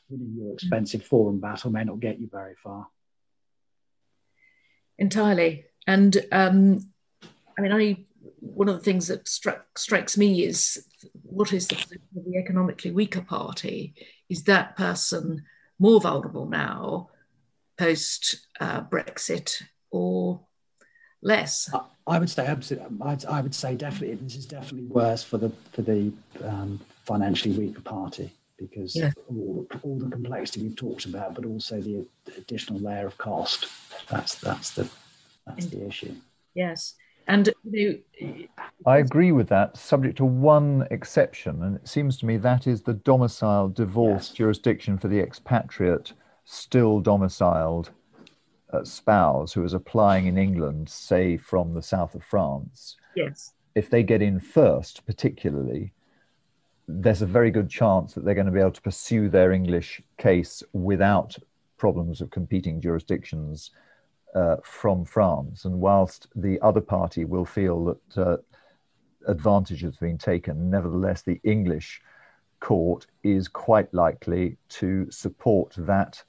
[0.08, 2.88] winning your expensive forum battle may not get you very far.
[4.98, 6.80] Entirely, and um,
[7.56, 8.04] I mean, I
[8.40, 10.86] one of the things that struck, strikes me is
[11.22, 13.94] what is the position of the economically weaker party?
[14.28, 15.44] Is that person
[15.78, 17.08] more vulnerable now
[17.78, 20.40] post uh, Brexit or
[21.22, 21.70] less?
[22.06, 22.96] I would say absolutely.
[23.02, 26.12] I'd, I would say definitely this is definitely worse for the for the
[26.42, 29.12] um, financially weaker party because yeah.
[29.28, 33.66] all, all the complexity we've talked about, but also the additional layer of cost.
[34.08, 34.88] That's that's the
[35.46, 36.14] that's the issue.
[36.54, 36.94] Yes,
[37.28, 38.46] and you know,
[38.86, 42.82] I agree with that, subject to one exception, and it seems to me that is
[42.82, 44.36] the domicile divorce yes.
[44.36, 46.12] jurisdiction for the expatriate
[46.44, 47.90] still domiciled
[48.84, 54.02] spouse who is applying in England, say from the south of France, yes, if they
[54.02, 55.92] get in first, particularly,
[56.88, 60.02] there's a very good chance that they're going to be able to pursue their English
[60.18, 61.36] case without
[61.78, 63.70] problems of competing jurisdictions
[64.34, 65.64] uh, from France.
[65.64, 68.36] And whilst the other party will feel that uh,
[69.26, 72.00] advantage has been taken, nevertheless, the English
[72.60, 76.22] court is quite likely to support that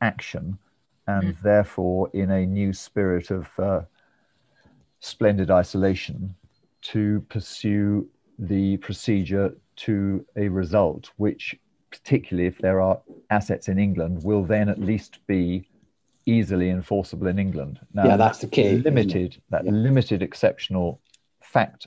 [0.00, 0.58] action
[1.06, 1.42] and mm.
[1.42, 3.82] therefore in a new spirit of uh,
[5.00, 6.34] splendid isolation
[6.82, 11.54] to pursue the procedure to a result which
[11.90, 13.00] particularly if there are
[13.30, 15.68] assets in england will then at least be
[16.26, 19.70] easily enforceable in england now yeah that's the key limited that yeah.
[19.70, 21.00] limited exceptional
[21.42, 21.86] fact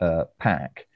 [0.00, 0.86] uh, pack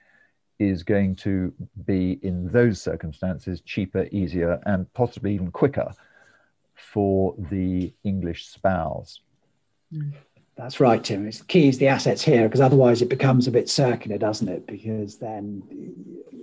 [0.58, 1.52] is going to
[1.86, 5.90] be in those circumstances cheaper easier and possibly even quicker
[6.80, 9.20] for the English spouse.
[10.56, 11.26] That's right, Tim.
[11.26, 14.48] It's the key is the assets here, because otherwise it becomes a bit circular, doesn't
[14.48, 14.66] it?
[14.66, 15.62] Because then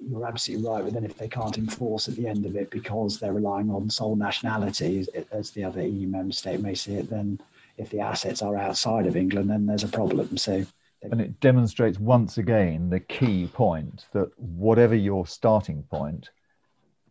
[0.10, 0.84] you're absolutely right.
[0.84, 3.90] But then if they can't enforce at the end of it because they're relying on
[3.90, 7.40] sole nationality, as the other EU member state may see it, then
[7.78, 10.38] if the assets are outside of England, then there's a problem.
[10.38, 10.66] So
[11.04, 16.32] and it demonstrates once again the key point that whatever your starting point,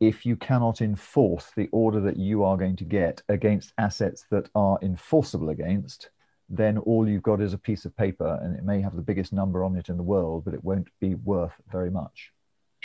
[0.00, 4.48] if you cannot enforce the order that you are going to get against assets that
[4.54, 6.10] are enforceable against,
[6.48, 9.32] then all you've got is a piece of paper and it may have the biggest
[9.32, 12.30] number on it in the world, but it won't be worth very much.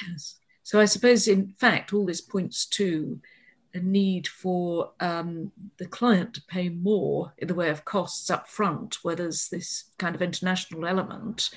[0.08, 0.40] Yes.
[0.64, 3.20] So I suppose, in fact, all this points to
[3.74, 8.48] a need for um, the client to pay more in the way of costs up
[8.48, 11.50] front, where there's this kind of international element,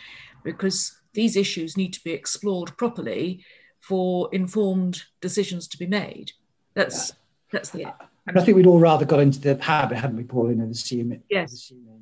[0.44, 3.44] because these issues need to be explored properly
[3.86, 6.32] for informed decisions to be made.
[6.74, 7.14] That's yeah.
[7.52, 7.86] that's the.
[8.26, 11.22] And I think we'd all rather got into the habit, hadn't we, Pauline, of assuming,
[11.28, 11.52] yes.
[11.52, 12.00] assuming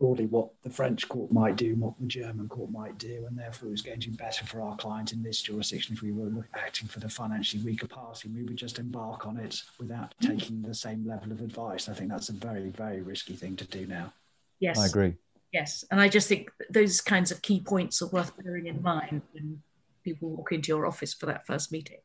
[0.00, 3.38] broadly what the French court might do, and what the German court might do, and
[3.38, 6.10] therefore it was going to be better for our client in this jurisdiction if we
[6.10, 8.28] were acting for the financially weaker party.
[8.28, 10.28] We would just embark on it without mm.
[10.28, 11.88] taking the same level of advice.
[11.88, 14.12] I think that's a very, very risky thing to do now.
[14.58, 15.14] Yes, I agree.
[15.52, 19.22] Yes, and I just think those kinds of key points are worth bearing in mind
[19.32, 19.62] when
[20.02, 22.00] people walk into your office for that first meeting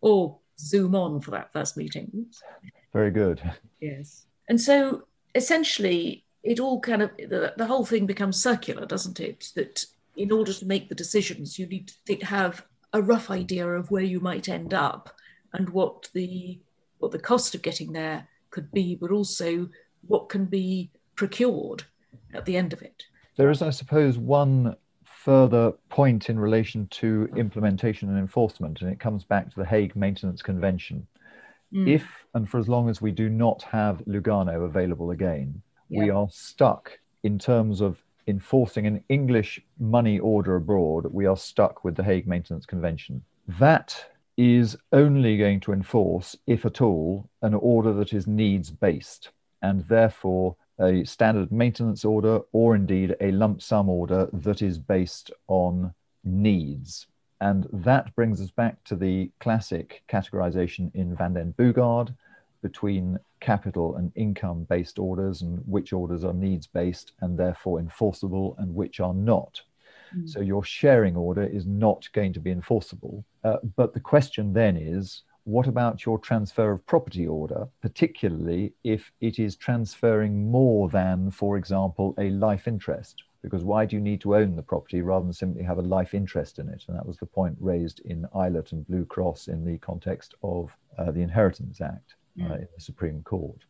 [0.00, 2.26] or zoom on for that first meeting
[2.92, 3.40] Very good.
[3.80, 4.26] Yes.
[4.48, 5.04] And so
[5.34, 9.48] essentially, it all kind of, the, the whole thing becomes circular, doesn't it?
[9.54, 9.84] That
[10.16, 13.90] in order to make the decisions, you need to think, have a rough idea of
[13.90, 15.14] where you might end up
[15.54, 16.60] and what the
[16.98, 19.68] what the cost of getting there could be, but also
[20.06, 21.82] what can be procured
[22.32, 23.02] at the end of it.
[23.36, 24.76] There is, I suppose, one
[25.24, 29.94] further point in relation to implementation and enforcement, and it comes back to the Hague
[29.94, 31.06] Maintenance Convention.
[31.72, 31.88] Mm.
[31.88, 36.02] If and for as long as we do not have Lugano available again, yeah.
[36.02, 41.84] we are stuck in terms of enforcing an English money order abroad, we are stuck
[41.84, 43.22] with the Hague Maintenance Convention.
[43.60, 44.04] That
[44.36, 49.30] is only going to enforce, if at all, an order that is needs based
[49.62, 55.30] and therefore a standard maintenance order or indeed a lump sum order that is based
[55.48, 55.92] on
[56.24, 57.06] needs.
[57.40, 62.14] And that brings us back to the classic categorization in Van den Boogaard
[62.62, 68.54] between capital and income based orders and which orders are needs based and therefore enforceable
[68.58, 69.60] and which are not.
[70.16, 70.28] Mm.
[70.28, 73.24] So your sharing order is not going to be enforceable.
[73.42, 79.10] Uh, but the question then is what about your transfer of property order, particularly if
[79.20, 83.22] it is transferring more than, for example, a life interest?
[83.42, 86.14] Because why do you need to own the property rather than simply have a life
[86.14, 86.84] interest in it?
[86.86, 90.70] And that was the point raised in Ilott and Blue Cross in the context of
[90.96, 92.60] uh, the Inheritance Act uh, mm.
[92.60, 93.64] in the Supreme Court.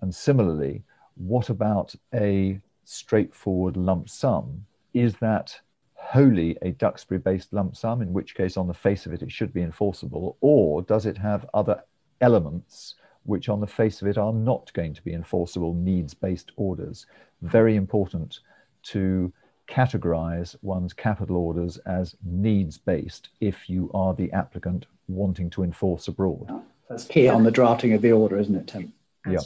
[0.00, 0.82] And similarly,
[1.14, 4.66] what about a straightforward lump sum?
[4.94, 5.60] Is that
[6.04, 9.32] wholly a Duxbury based lump sum, in which case, on the face of it, it
[9.32, 10.36] should be enforceable?
[10.40, 11.82] Or does it have other
[12.20, 12.94] elements
[13.24, 17.06] which, on the face of it, are not going to be enforceable needs based orders?
[17.42, 18.40] Very important
[18.84, 19.32] to
[19.66, 26.08] categorize one's capital orders as needs based if you are the applicant wanting to enforce
[26.08, 26.62] abroad.
[26.88, 28.92] That's key on the drafting of the order, isn't it, Tim?
[29.26, 29.38] Yeah.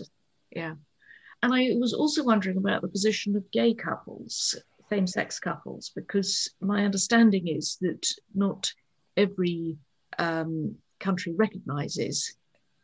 [0.50, 0.74] Yeah.
[1.42, 4.56] And I was also wondering about the position of gay couples
[4.90, 8.72] same sex couples because my understanding is that not
[9.16, 9.76] every
[10.18, 12.36] um, country recognizes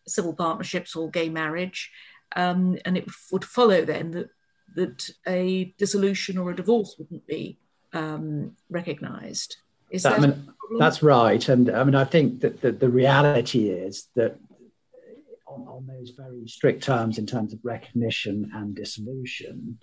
[0.07, 1.90] civil partnerships or gay marriage.
[2.36, 4.28] Um, and it would follow then that,
[4.74, 7.59] that a dissolution or a divorce wouldn't be
[7.92, 9.57] um, recognized.
[9.90, 10.48] Is that, mean,
[10.78, 11.48] that's right.
[11.48, 14.36] And I mean, I think that the, the reality is that
[15.46, 19.78] on, on those very strict terms in terms of recognition and dissolution,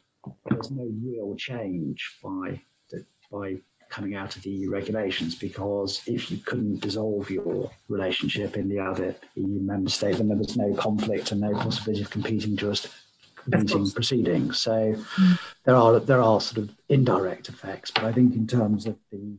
[0.49, 3.57] there's no real change by the, by
[3.89, 8.80] coming out of the EU regulations because if you couldn't dissolve your relationship in the
[8.80, 12.88] other EU member state, then there was no conflict and no possibility of competing just
[13.36, 14.59] competing proceedings.
[14.59, 15.39] So mm.
[15.65, 19.38] there are there are sort of indirect effects, but I think in terms of the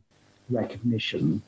[0.50, 1.42] recognition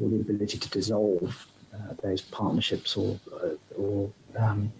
[0.00, 4.72] or the ability to dissolve uh, those partnerships or uh, or um,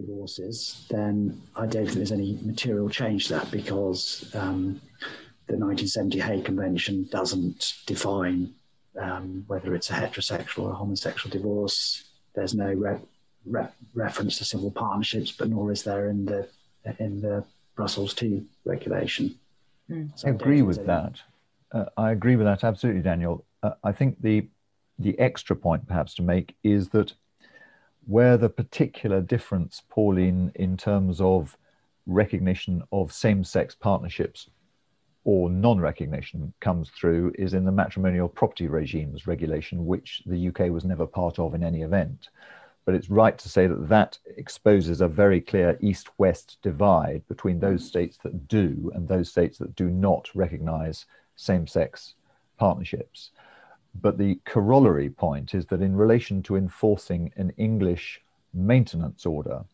[0.00, 4.80] divorces, then I don't think there's any material change to that because um,
[5.46, 8.54] the 1970 Hague Convention doesn't define
[9.00, 12.04] um, whether it's a heterosexual or a homosexual divorce.
[12.34, 13.00] There's no re-
[13.46, 16.48] re- reference to civil partnerships, but nor is there in the
[16.98, 17.44] in the
[17.76, 19.38] Brussels II regulation.
[19.90, 20.10] Mm.
[20.18, 21.14] So I agree with that.
[21.72, 23.44] Uh, I agree with that absolutely, Daniel.
[23.62, 24.48] Uh, I think the
[24.98, 27.12] the extra point perhaps to make is that
[28.08, 31.58] where the particular difference, Pauline, in terms of
[32.06, 34.48] recognition of same sex partnerships
[35.24, 40.70] or non recognition comes through is in the matrimonial property regimes regulation, which the UK
[40.70, 42.30] was never part of in any event.
[42.86, 47.60] But it's right to say that that exposes a very clear east west divide between
[47.60, 47.88] those mm.
[47.88, 51.04] states that do and those states that do not recognize
[51.36, 52.14] same sex
[52.56, 53.32] partnerships.
[53.94, 58.20] But the corollary point is that in relation to enforcing an English
[58.54, 59.64] maintenance order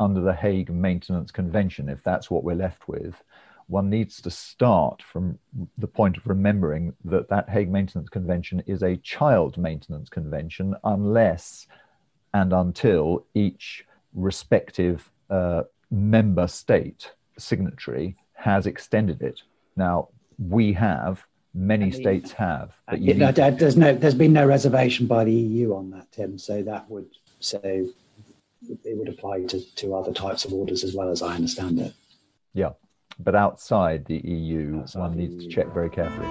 [0.00, 3.22] under the Hague Maintenance Convention, if that's what we're left with,
[3.66, 5.38] one needs to start from
[5.76, 11.66] the point of remembering that that Hague Maintenance Convention is a child maintenance convention unless
[12.32, 13.84] and until each
[14.14, 19.42] respective uh, member state signatory has extended it.
[19.76, 22.72] Now, we have, Many I mean, states have.
[22.88, 26.38] But you no, there's no, there's been no reservation by the EU on that, Tim.
[26.38, 27.08] So that would
[27.40, 31.80] so it would apply to, to other types of orders as well as I understand
[31.80, 31.94] it.
[32.52, 32.70] Yeah,
[33.18, 35.50] but outside the EU, outside one the needs EU.
[35.50, 36.26] to check very carefully.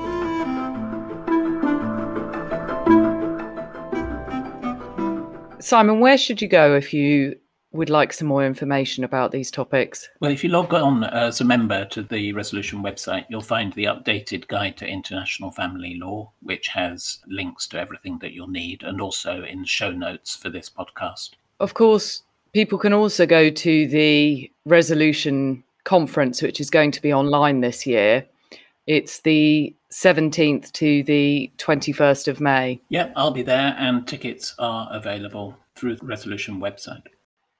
[5.60, 7.38] Simon, where should you go if you
[7.72, 10.10] would like some more information about these topics?
[10.20, 13.86] Well, if you log on as a member to the resolution website, you'll find the
[13.86, 19.02] updated guide to international family law, which has links to everything that you'll need and
[19.02, 21.32] also in show notes for this podcast.
[21.60, 27.14] Of course, People can also go to the resolution conference, which is going to be
[27.14, 28.26] online this year.
[28.88, 32.82] It's the 17th to the 21st of May.
[32.90, 37.04] Yep, I'll be there, and tickets are available through the resolution website.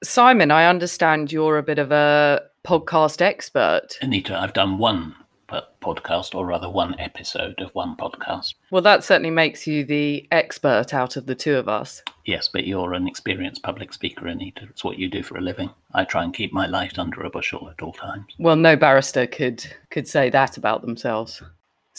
[0.02, 3.98] Simon, I understand you're a bit of a podcast expert.
[4.00, 5.14] Anita, I've done one
[5.80, 8.54] podcast, or rather one episode of one podcast.
[8.70, 12.02] Well, that certainly makes you the expert out of the two of us.
[12.24, 14.66] Yes, but you're an experienced public speaker, Anita.
[14.68, 15.70] It's what you do for a living.
[15.94, 18.26] I try and keep my light under a bushel at all times.
[18.38, 21.42] Well, no barrister could could say that about themselves.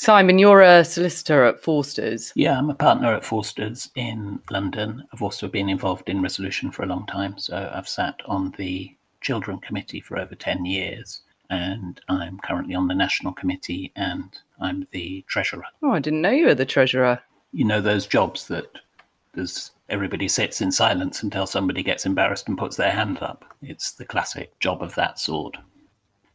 [0.02, 2.32] Simon, you're a solicitor at Forsters.
[2.34, 5.06] Yeah, I'm a partner at Forsters in London.
[5.12, 7.38] I've also been involved in resolution for a long time.
[7.38, 12.88] So I've sat on the Children Committee for over 10 years and I'm currently on
[12.88, 15.66] the national committee and I'm the treasurer.
[15.84, 17.20] Oh, I didn't know you were the treasurer.
[17.52, 18.72] You know those jobs that
[19.34, 23.44] there's everybody sits in silence until somebody gets embarrassed and puts their hand up.
[23.62, 25.58] It's the classic job of that sort.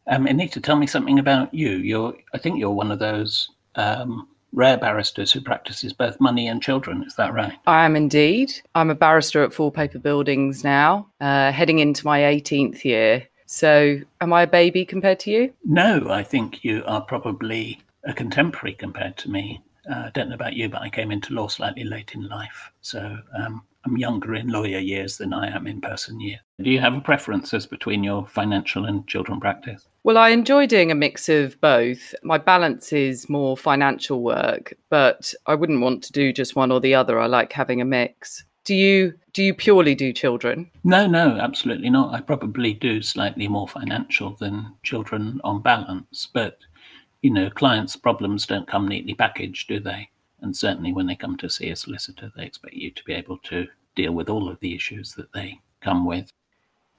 [0.07, 1.71] Um, Anita, tell me something about you.
[1.71, 6.63] You're, I think you're one of those um, rare barristers who practices both money and
[6.63, 7.03] children.
[7.05, 7.59] Is that right?
[7.67, 8.53] I am indeed.
[8.75, 13.27] I'm a barrister at 4 Paper Buildings now, uh, heading into my 18th year.
[13.47, 15.53] So, am I a baby compared to you?
[15.65, 19.63] No, I think you are probably a contemporary compared to me.
[19.89, 22.71] Uh, I don't know about you, but I came into law slightly late in life.
[22.81, 26.41] So, um, I'm younger in lawyer years than I am in person years.
[26.63, 29.87] Do you have a preference as between your financial and children practice?
[30.05, 32.15] Well, I enjoy doing a mix of both.
[32.23, 36.79] My balance is more financial work, but I wouldn't want to do just one or
[36.79, 37.19] the other.
[37.19, 38.45] I like having a mix.
[38.65, 40.71] Do you do you purely do children?
[40.85, 42.15] No, no, absolutely not.
[42.15, 46.59] I probably do slightly more financial than children on balance, but
[47.23, 50.11] you know, clients' problems don't come neatly packaged, do they?
[50.43, 53.39] And certainly when they come to see a solicitor, they expect you to be able
[53.45, 56.31] to deal with all of the issues that they come with.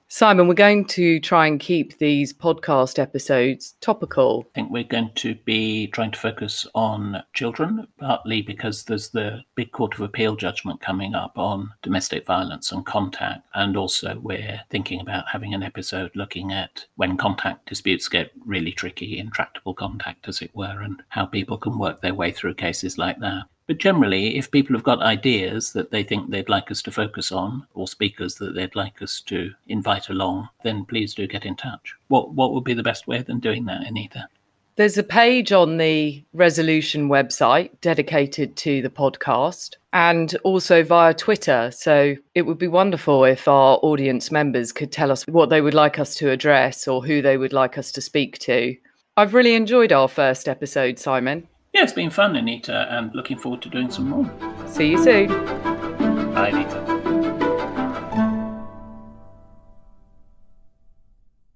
[0.08, 4.45] Simon, we're going to try and keep these podcast episodes topical.
[4.51, 9.41] I think we're going to be trying to focus on children, partly because there's the
[9.56, 13.47] big Court of Appeal judgment coming up on domestic violence and contact.
[13.56, 18.72] And also, we're thinking about having an episode looking at when contact disputes get really
[18.72, 22.99] tricky, intractable contact, as it were, and how people can work their way through cases
[22.99, 23.45] like that.
[23.68, 27.32] But generally, if people have got ideas that they think they'd like us to focus
[27.32, 31.55] on, or speakers that they'd like us to invite along, then please do get in
[31.55, 31.95] touch.
[32.07, 34.28] What what would be the best way than doing that, Anita?
[34.78, 41.72] There's a page on the resolution website dedicated to the podcast and also via Twitter.
[41.72, 45.74] So it would be wonderful if our audience members could tell us what they would
[45.74, 48.76] like us to address or who they would like us to speak to.
[49.16, 51.47] I've really enjoyed our first episode, Simon.
[51.76, 54.32] Yeah, it's been fun, Anita, and looking forward to doing some more.
[54.65, 55.28] See you soon.
[56.34, 57.05] Bye, Anita.